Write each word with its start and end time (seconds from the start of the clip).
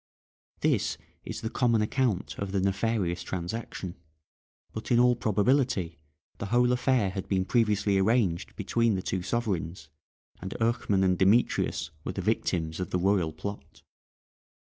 This 0.61 0.97
is 1.23 1.41
the 1.41 1.49
common 1.51 1.83
account 1.83 2.35
of 2.39 2.51
the 2.51 2.59
nefarious 2.59 3.21
transaction, 3.21 3.97
but 4.73 4.89
in 4.89 4.97
all 4.99 5.15
probability 5.15 5.99
the 6.39 6.47
whole 6.47 6.71
affair 6.71 7.11
had 7.11 7.27
been 7.29 7.45
previously 7.45 7.99
arranged 7.99 8.55
between 8.55 8.95
the 8.95 9.03
two 9.03 9.21
sovereigns, 9.21 9.89
and 10.41 10.55
Eurchmann 10.59 11.03
and 11.03 11.19
Demetrius 11.19 11.91
were 12.03 12.13
the 12.13 12.21
victims 12.23 12.79
of 12.79 12.89
the 12.89 12.97
royal 12.97 13.31
plot. 13.31 13.83